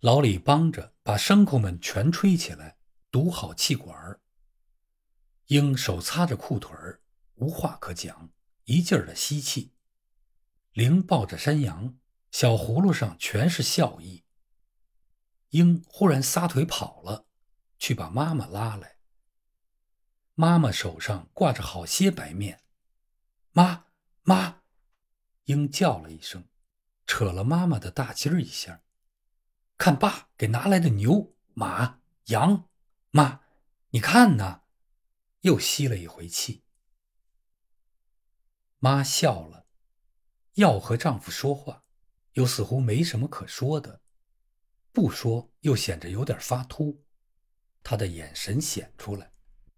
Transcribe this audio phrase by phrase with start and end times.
[0.00, 2.78] 老李帮着把牲口们全吹起来，
[3.10, 4.22] 堵好气管儿。
[5.48, 7.02] 鹰手擦着裤腿儿，
[7.34, 8.32] 无话可讲，
[8.64, 9.74] 一劲儿的吸气。
[10.72, 11.98] 灵抱着山羊，
[12.30, 14.24] 小葫芦上全是笑意。
[15.50, 17.26] 鹰忽然撒腿跑了，
[17.78, 18.96] 去把妈妈拉来。
[20.34, 22.62] 妈妈手上挂着好些白面，
[23.50, 23.84] 妈
[24.22, 24.62] 妈，
[25.44, 26.48] 鹰叫了一声，
[27.04, 28.82] 扯了妈妈的大襟儿一下。
[29.80, 32.68] 看爸给拿来的牛、马、羊，
[33.12, 33.40] 妈，
[33.88, 34.60] 你看呢？
[35.40, 36.64] 又吸了一回气。
[38.78, 39.64] 妈笑了，
[40.56, 41.82] 要和丈夫说话，
[42.34, 44.02] 又似乎没什么可说的，
[44.92, 47.02] 不说又显着有点发秃。
[47.82, 49.32] 她的眼神显出来。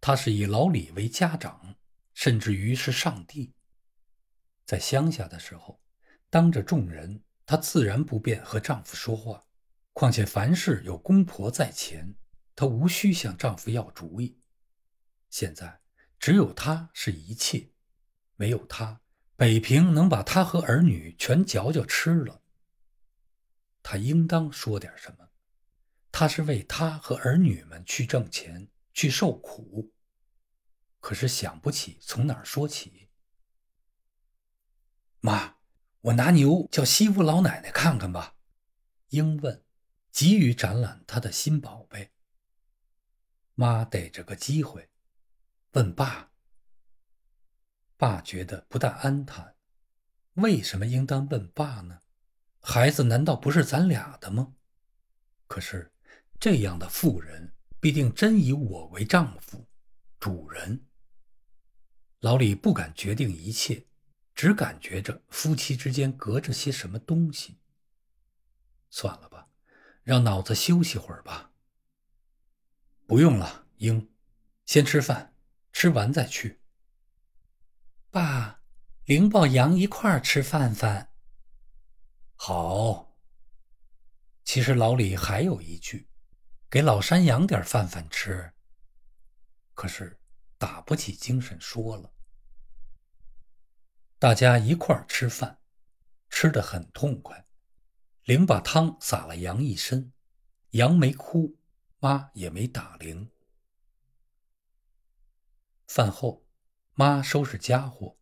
[0.00, 1.74] 他是以老李为家长，
[2.14, 3.52] 甚至于是上帝。
[4.64, 5.82] 在乡下的时候，
[6.30, 9.44] 当着众人，她自然不便和丈夫说话。
[9.98, 12.14] 况且凡事有公婆在前，
[12.54, 14.38] 她无需向丈夫要主意。
[15.28, 15.80] 现在
[16.20, 17.72] 只有她是一切，
[18.36, 19.00] 没有她，
[19.34, 22.44] 北平能把她和儿女全嚼嚼吃了。
[23.82, 25.30] 她应当说点什么。
[26.12, 28.68] 她是为她和儿女们去挣钱。
[28.94, 29.92] 去受苦，
[31.00, 33.10] 可是想不起从哪儿说起。
[35.20, 35.56] 妈，
[36.00, 38.36] 我拿牛叫西屋老奶奶看看吧。
[39.10, 39.64] 英问，
[40.18, 42.10] 急于展览他的新宝贝。
[43.54, 44.90] 妈逮着个机会，
[45.74, 46.32] 问爸。
[47.96, 49.54] 爸觉得不但安坦，
[50.32, 52.00] 为什么应当问爸呢？
[52.58, 54.56] 孩子难道不是咱俩的吗？
[55.46, 55.92] 可是
[56.40, 57.54] 这样的妇人。
[57.78, 59.68] 必定真以我为丈夫、
[60.18, 60.84] 主人。
[62.18, 63.86] 老李不敢决定一切，
[64.34, 67.60] 只感觉着夫妻之间隔着些什么东西。
[68.90, 69.37] 算了吧，
[70.08, 71.50] 让脑子休息会儿吧。
[73.06, 74.10] 不用了，英，
[74.64, 75.34] 先吃饭，
[75.70, 76.62] 吃完再去。
[78.10, 78.62] 爸，
[79.04, 81.12] 灵抱羊一块儿吃饭饭。
[82.36, 83.18] 好。
[84.44, 86.08] 其实老李还有一句。
[86.70, 88.54] 给老山羊点饭饭吃，
[89.74, 90.18] 可是
[90.56, 92.10] 打不起精神说了。
[94.18, 95.60] 大家一块儿吃饭，
[96.30, 97.47] 吃得很痛快。
[98.28, 100.12] 灵把汤洒了羊一身，
[100.72, 101.56] 羊没哭，
[101.98, 103.30] 妈也没打灵。
[105.86, 106.46] 饭后，
[106.92, 108.18] 妈收拾家伙，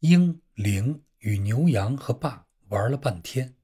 [0.00, 3.56] 鹰、灵与牛羊和爸玩了半天。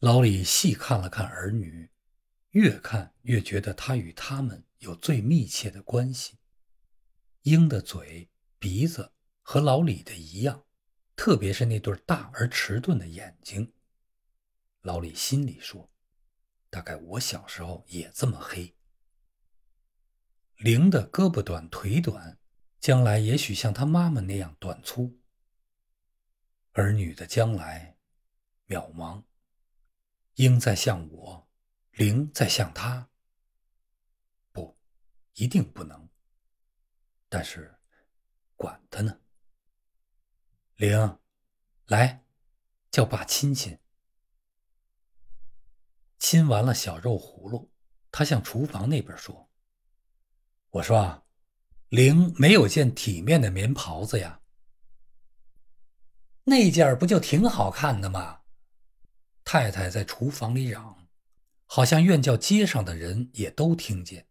[0.00, 1.90] 老李细看了看儿女。
[2.50, 6.36] 越看越觉得他与他们有最密切的关系。
[7.44, 8.28] 鹰的嘴、
[8.58, 10.66] 鼻子和老李的一样，
[11.16, 13.72] 特别是那对大而迟钝的眼睛。
[14.84, 15.90] 老李心里说
[16.68, 18.76] ：“大概我小时候也这么黑。”
[20.58, 22.38] 灵的胳膊短腿短，
[22.80, 25.18] 将来也许像他妈妈那样短粗。
[26.72, 27.96] 儿女的将来
[28.66, 29.24] 渺茫。
[30.34, 31.48] 鹰在向我。
[31.92, 33.08] 灵在向他，
[34.52, 34.76] 不，
[35.34, 36.08] 一定不能。
[37.30, 37.74] 但是，
[38.56, 39.18] 管他呢。
[40.74, 41.18] 灵，
[41.86, 42.26] 来，
[42.90, 43.78] 叫爸亲亲。
[46.26, 47.70] 亲完了小肉葫芦，
[48.10, 49.50] 他向厨房那边说
[50.72, 51.22] ：“我说啊，
[51.90, 54.40] 灵没有件体面的棉袍子呀。
[56.44, 58.40] 那件不就挺好看的吗？”
[59.44, 61.06] 太太在厨房里嚷。
[61.66, 64.26] 好像愿叫街上的人也都听见。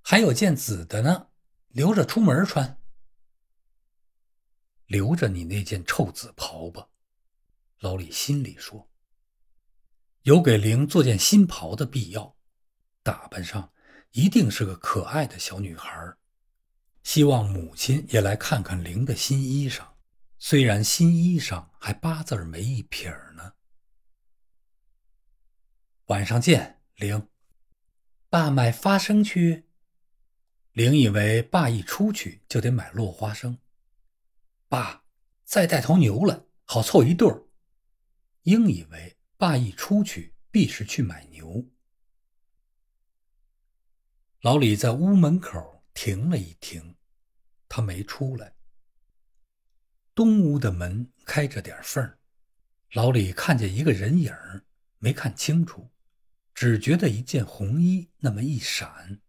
[0.00, 1.28] 还有件紫的呢，
[1.68, 2.80] 留着出门穿。
[4.86, 6.88] 留着你那件臭紫袍吧，
[7.80, 8.88] 老李心里说。
[10.24, 12.34] 有给灵做件新袍的必要，
[13.02, 13.74] 打扮上
[14.12, 16.16] 一定是个可爱的小女孩。
[17.02, 19.86] 希望母亲也来看看灵的新衣裳，
[20.38, 23.52] 虽然新衣裳还八字没一撇儿呢。
[26.06, 27.28] 晚上见，玲。
[28.30, 29.68] 爸买花生去。
[30.72, 33.58] 玲以为爸一出去就得买落花生。
[34.68, 35.04] 爸，
[35.44, 37.44] 再带头牛来，好凑一对儿。
[38.44, 39.13] 英以为
[39.44, 41.66] 爸一出去必是去买牛。
[44.40, 46.96] 老李在屋门口停了一停，
[47.68, 48.54] 他没出来。
[50.14, 52.18] 东屋的门开着点缝儿
[52.92, 54.34] 老李看见一个人影
[54.98, 55.90] 没看清楚。
[56.54, 59.20] 只觉得一件红衣那么一闪，